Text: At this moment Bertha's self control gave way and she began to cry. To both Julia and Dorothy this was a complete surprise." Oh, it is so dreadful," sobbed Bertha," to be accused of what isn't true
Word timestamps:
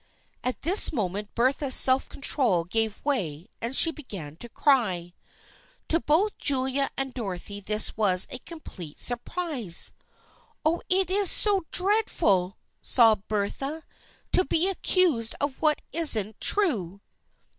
At 0.43 0.63
this 0.63 0.91
moment 0.91 1.35
Bertha's 1.35 1.75
self 1.75 2.09
control 2.09 2.63
gave 2.63 3.05
way 3.05 3.45
and 3.61 3.75
she 3.75 3.91
began 3.91 4.35
to 4.37 4.49
cry. 4.49 5.13
To 5.89 5.99
both 5.99 6.39
Julia 6.39 6.89
and 6.97 7.13
Dorothy 7.13 7.59
this 7.59 7.95
was 7.95 8.25
a 8.31 8.39
complete 8.39 8.97
surprise." 8.97 9.93
Oh, 10.65 10.81
it 10.89 11.11
is 11.11 11.29
so 11.29 11.67
dreadful," 11.69 12.57
sobbed 12.81 13.27
Bertha," 13.27 13.83
to 14.33 14.43
be 14.43 14.67
accused 14.67 15.35
of 15.39 15.61
what 15.61 15.83
isn't 15.93 16.41
true 16.41 16.99